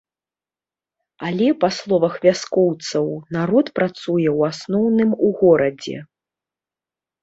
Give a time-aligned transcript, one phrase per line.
[1.27, 3.05] Але па словах вяскоўцаў,
[3.39, 5.97] народ працуе ў асноўным у горадзе.